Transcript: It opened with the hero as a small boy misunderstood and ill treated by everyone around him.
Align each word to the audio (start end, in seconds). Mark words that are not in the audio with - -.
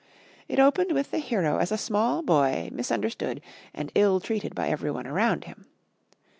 It 0.47 0.57
opened 0.59 0.93
with 0.93 1.11
the 1.11 1.19
hero 1.19 1.57
as 1.59 1.71
a 1.71 1.77
small 1.77 2.23
boy 2.23 2.69
misunderstood 2.73 3.39
and 3.71 3.91
ill 3.93 4.19
treated 4.19 4.55
by 4.55 4.67
everyone 4.67 5.05
around 5.05 5.43
him. 5.43 5.67